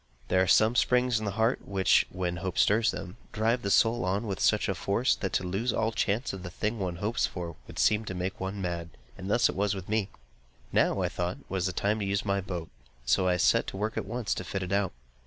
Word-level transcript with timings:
There 0.29 0.41
are 0.41 0.47
some 0.47 0.75
springs 0.75 1.19
in 1.19 1.25
the 1.25 1.33
heart 1.37 1.67
which, 1.67 2.07
when 2.09 2.37
hope 2.37 2.57
stirs 2.57 2.89
them, 2.89 3.17
drive 3.31 3.61
the 3.61 3.69
soul 3.69 4.03
on 4.03 4.25
with 4.25 4.39
such 4.39 4.67
a 4.67 4.73
force, 4.73 5.13
that 5.17 5.31
to 5.33 5.43
lose 5.43 5.71
all 5.71 5.91
chance 5.91 6.33
of 6.33 6.41
the 6.41 6.49
thing 6.49 6.79
one 6.79 6.95
hopes 6.95 7.27
for, 7.27 7.55
would 7.67 7.77
seem 7.77 8.03
to 8.05 8.15
make 8.15 8.39
one 8.39 8.59
mad; 8.63 8.89
and 9.15 9.29
thus 9.29 9.47
was 9.51 9.73
it 9.75 9.77
with 9.77 9.87
me. 9.89 10.09
Now, 10.73 11.03
I 11.03 11.07
thought, 11.07 11.37
was 11.49 11.67
the 11.67 11.71
time 11.71 11.99
to 11.99 12.05
use 12.05 12.25
my 12.25 12.41
boat; 12.41 12.69
so 13.05 13.27
I 13.27 13.37
set 13.37 13.67
to 13.67 13.77
work 13.77 13.95
at 13.95 14.07
once 14.07 14.33
to 14.33 14.43
fit 14.43 14.63
it 14.63 14.71
out. 14.71 14.91